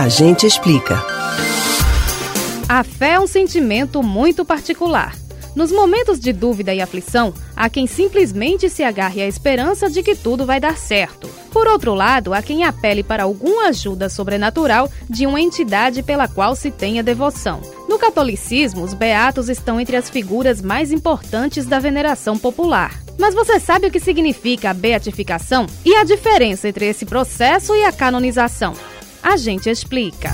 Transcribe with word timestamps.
A 0.00 0.08
gente 0.08 0.46
explica. 0.46 1.04
A 2.66 2.82
fé 2.82 3.10
é 3.10 3.20
um 3.20 3.26
sentimento 3.26 4.02
muito 4.02 4.46
particular. 4.46 5.14
Nos 5.54 5.70
momentos 5.70 6.18
de 6.18 6.32
dúvida 6.32 6.72
e 6.72 6.80
aflição, 6.80 7.34
há 7.54 7.68
quem 7.68 7.86
simplesmente 7.86 8.70
se 8.70 8.82
agarre 8.82 9.20
à 9.20 9.28
esperança 9.28 9.90
de 9.90 10.02
que 10.02 10.14
tudo 10.14 10.46
vai 10.46 10.58
dar 10.58 10.78
certo. 10.78 11.28
Por 11.52 11.68
outro 11.68 11.92
lado, 11.92 12.32
há 12.32 12.40
quem 12.40 12.64
apele 12.64 13.02
para 13.02 13.24
alguma 13.24 13.66
ajuda 13.66 14.08
sobrenatural 14.08 14.90
de 15.06 15.26
uma 15.26 15.38
entidade 15.38 16.02
pela 16.02 16.26
qual 16.26 16.56
se 16.56 16.70
tenha 16.70 17.02
devoção. 17.02 17.60
No 17.86 17.98
catolicismo, 17.98 18.82
os 18.82 18.94
beatos 18.94 19.50
estão 19.50 19.78
entre 19.78 19.96
as 19.96 20.08
figuras 20.08 20.62
mais 20.62 20.90
importantes 20.90 21.66
da 21.66 21.78
veneração 21.78 22.38
popular. 22.38 22.98
Mas 23.18 23.34
você 23.34 23.60
sabe 23.60 23.88
o 23.88 23.90
que 23.90 24.00
significa 24.00 24.70
a 24.70 24.74
beatificação 24.74 25.66
e 25.84 25.94
a 25.94 26.04
diferença 26.04 26.70
entre 26.70 26.86
esse 26.86 27.04
processo 27.04 27.76
e 27.76 27.84
a 27.84 27.92
canonização? 27.92 28.72
A 29.22 29.36
gente 29.36 29.68
explica. 29.68 30.30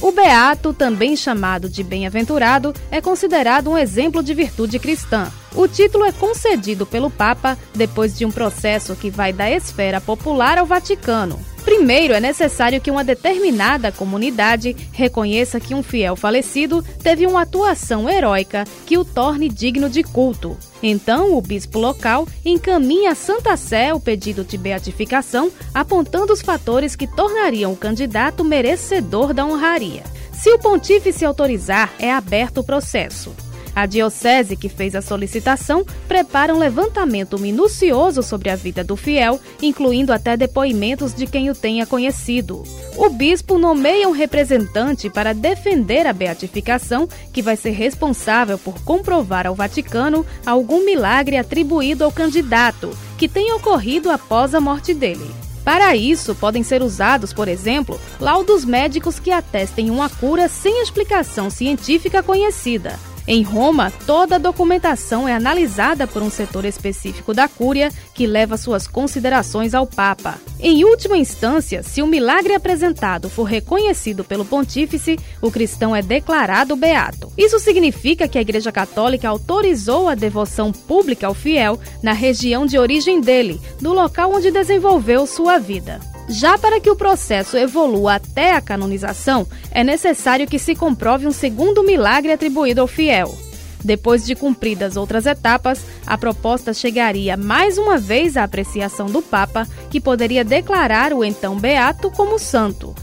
O 0.00 0.10
beato, 0.10 0.74
também 0.74 1.16
chamado 1.16 1.68
de 1.68 1.82
bem-aventurado, 1.84 2.74
é 2.90 3.00
considerado 3.00 3.70
um 3.70 3.78
exemplo 3.78 4.22
de 4.22 4.34
virtude 4.34 4.78
cristã. 4.78 5.30
O 5.54 5.68
título 5.68 6.04
é 6.04 6.12
concedido 6.12 6.84
pelo 6.84 7.10
Papa 7.10 7.56
depois 7.74 8.18
de 8.18 8.26
um 8.26 8.30
processo 8.30 8.96
que 8.96 9.10
vai 9.10 9.32
da 9.32 9.50
esfera 9.50 10.00
popular 10.00 10.58
ao 10.58 10.66
Vaticano. 10.66 11.38
Primeiro, 11.82 12.14
é 12.14 12.20
necessário 12.20 12.80
que 12.80 12.92
uma 12.92 13.02
determinada 13.02 13.90
comunidade 13.90 14.76
reconheça 14.92 15.58
que 15.58 15.74
um 15.74 15.82
fiel 15.82 16.14
falecido 16.14 16.80
teve 17.02 17.26
uma 17.26 17.42
atuação 17.42 18.08
heróica 18.08 18.62
que 18.86 18.96
o 18.96 19.04
torne 19.04 19.48
digno 19.48 19.90
de 19.90 20.04
culto. 20.04 20.56
Então, 20.80 21.36
o 21.36 21.42
bispo 21.42 21.80
local 21.80 22.28
encaminha 22.44 23.10
à 23.10 23.14
Santa 23.16 23.56
Sé 23.56 23.92
o 23.92 23.98
pedido 23.98 24.44
de 24.44 24.56
beatificação, 24.56 25.50
apontando 25.74 26.32
os 26.32 26.40
fatores 26.40 26.94
que 26.94 27.08
tornariam 27.08 27.72
o 27.72 27.76
candidato 27.76 28.44
merecedor 28.44 29.34
da 29.34 29.44
honraria. 29.44 30.04
Se 30.32 30.52
o 30.52 30.60
pontífice 30.60 31.24
autorizar, 31.24 31.92
é 31.98 32.12
aberto 32.12 32.58
o 32.58 32.64
processo. 32.64 33.34
A 33.74 33.86
diocese 33.86 34.54
que 34.54 34.68
fez 34.68 34.94
a 34.94 35.00
solicitação 35.00 35.84
prepara 36.06 36.54
um 36.54 36.58
levantamento 36.58 37.38
minucioso 37.38 38.22
sobre 38.22 38.50
a 38.50 38.56
vida 38.56 38.84
do 38.84 38.96
fiel, 38.96 39.40
incluindo 39.62 40.12
até 40.12 40.36
depoimentos 40.36 41.14
de 41.14 41.26
quem 41.26 41.48
o 41.50 41.54
tenha 41.54 41.86
conhecido. 41.86 42.62
O 42.96 43.08
bispo 43.08 43.56
nomeia 43.56 44.08
um 44.08 44.12
representante 44.12 45.08
para 45.08 45.32
defender 45.32 46.06
a 46.06 46.12
beatificação, 46.12 47.08
que 47.32 47.40
vai 47.40 47.56
ser 47.56 47.70
responsável 47.70 48.58
por 48.58 48.82
comprovar 48.82 49.46
ao 49.46 49.54
Vaticano 49.54 50.26
algum 50.44 50.84
milagre 50.84 51.38
atribuído 51.38 52.04
ao 52.04 52.12
candidato, 52.12 52.90
que 53.16 53.28
tenha 53.28 53.56
ocorrido 53.56 54.10
após 54.10 54.54
a 54.54 54.60
morte 54.60 54.92
dele. 54.92 55.30
Para 55.64 55.94
isso, 55.94 56.34
podem 56.34 56.62
ser 56.62 56.82
usados, 56.82 57.32
por 57.32 57.46
exemplo, 57.46 57.98
laudos 58.20 58.64
médicos 58.64 59.20
que 59.20 59.30
atestem 59.30 59.90
uma 59.90 60.10
cura 60.10 60.48
sem 60.48 60.82
explicação 60.82 61.48
científica 61.48 62.22
conhecida. 62.22 62.98
Em 63.26 63.42
Roma, 63.42 63.92
toda 64.06 64.36
a 64.36 64.38
documentação 64.38 65.28
é 65.28 65.34
analisada 65.34 66.06
por 66.06 66.22
um 66.22 66.30
setor 66.30 66.64
específico 66.64 67.32
da 67.32 67.46
Cúria 67.46 67.90
que 68.14 68.26
leva 68.26 68.56
suas 68.56 68.88
considerações 68.88 69.74
ao 69.74 69.86
Papa. 69.86 70.40
Em 70.58 70.84
última 70.84 71.16
instância, 71.16 71.82
se 71.82 72.02
o 72.02 72.06
milagre 72.06 72.54
apresentado 72.54 73.30
for 73.30 73.44
reconhecido 73.44 74.24
pelo 74.24 74.44
pontífice, 74.44 75.18
o 75.40 75.50
cristão 75.50 75.94
é 75.94 76.02
declarado 76.02 76.76
beato. 76.76 77.32
Isso 77.38 77.58
significa 77.58 78.26
que 78.26 78.38
a 78.38 78.42
Igreja 78.42 78.72
Católica 78.72 79.28
autorizou 79.28 80.08
a 80.08 80.14
devoção 80.14 80.72
pública 80.72 81.26
ao 81.26 81.34
fiel 81.34 81.78
na 82.02 82.12
região 82.12 82.66
de 82.66 82.78
origem 82.78 83.20
dele, 83.20 83.60
do 83.80 83.92
local 83.92 84.32
onde 84.32 84.50
desenvolveu 84.50 85.26
sua 85.26 85.58
vida. 85.58 86.00
Já 86.32 86.56
para 86.56 86.80
que 86.80 86.88
o 86.88 86.96
processo 86.96 87.58
evolua 87.58 88.14
até 88.14 88.54
a 88.54 88.60
canonização, 88.62 89.46
é 89.70 89.84
necessário 89.84 90.46
que 90.46 90.58
se 90.58 90.74
comprove 90.74 91.26
um 91.26 91.30
segundo 91.30 91.84
milagre 91.84 92.32
atribuído 92.32 92.80
ao 92.80 92.86
fiel. 92.86 93.36
Depois 93.84 94.24
de 94.24 94.34
cumpridas 94.34 94.96
outras 94.96 95.26
etapas, 95.26 95.84
a 96.06 96.16
proposta 96.16 96.72
chegaria 96.72 97.36
mais 97.36 97.76
uma 97.76 97.98
vez 97.98 98.38
à 98.38 98.44
apreciação 98.44 99.06
do 99.06 99.20
Papa, 99.20 99.68
que 99.90 100.00
poderia 100.00 100.42
declarar 100.42 101.12
o 101.12 101.22
então 101.22 101.60
beato 101.60 102.10
como 102.10 102.38
santo. 102.38 102.94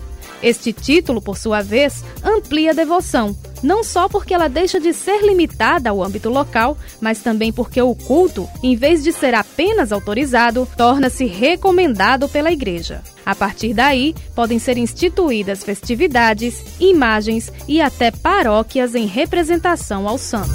Este 0.41 0.73
título, 0.73 1.21
por 1.21 1.37
sua 1.37 1.61
vez, 1.61 2.03
amplia 2.23 2.71
a 2.71 2.73
devoção, 2.73 3.35
não 3.61 3.83
só 3.83 4.07
porque 4.07 4.33
ela 4.33 4.47
deixa 4.47 4.79
de 4.79 4.93
ser 4.93 5.21
limitada 5.21 5.89
ao 5.89 6.01
âmbito 6.01 6.29
local, 6.29 6.77
mas 6.99 7.21
também 7.21 7.51
porque 7.51 7.81
o 7.81 7.93
culto, 7.93 8.47
em 8.63 8.75
vez 8.75 9.03
de 9.03 9.11
ser 9.11 9.35
apenas 9.35 9.91
autorizado, 9.91 10.67
torna-se 10.77 11.25
recomendado 11.25 12.27
pela 12.29 12.51
Igreja. 12.51 13.03
A 13.29 13.35
partir 13.35 13.75
daí, 13.75 14.15
podem 14.33 14.57
ser 14.57 14.75
instituídas 14.75 15.63
festividades, 15.63 16.63
imagens 16.79 17.53
e 17.67 17.79
até 17.79 18.09
paróquias 18.09 18.95
em 18.95 19.05
representação 19.05 20.07
ao 20.07 20.17
santo. 20.17 20.49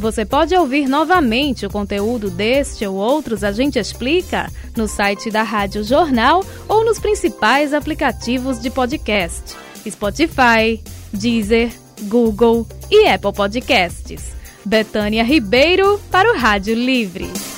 Você 0.00 0.24
pode 0.24 0.52
ouvir 0.56 0.88
novamente 0.88 1.64
o 1.64 1.70
conteúdo 1.70 2.28
deste 2.28 2.84
ou 2.84 2.96
outros 2.96 3.44
A 3.44 3.52
Gente 3.52 3.78
Explica 3.78 4.50
no 4.76 4.88
site 4.88 5.30
da 5.30 5.44
Rádio 5.44 5.84
Jornal 5.84 6.44
ou 6.68 6.84
nos 6.84 6.98
principais 6.98 7.72
aplicativos 7.72 8.60
de 8.60 8.68
podcast: 8.68 9.54
Spotify, 9.88 10.82
Deezer, 11.12 11.70
Google 12.02 12.66
e 12.90 13.06
Apple 13.06 13.32
Podcasts. 13.32 14.34
Betânia 14.64 15.22
Ribeiro 15.22 16.00
para 16.10 16.32
o 16.32 16.36
Rádio 16.36 16.74
Livre. 16.74 17.53